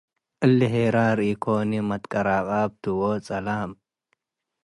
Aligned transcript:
እሊ 0.45 0.59
ሄራር 0.73 1.17
ኢኮኒ 1.29 1.71
መትቀራቃብ 1.89 2.69
ቱ 2.81 2.83
ወጸላም 3.01 3.71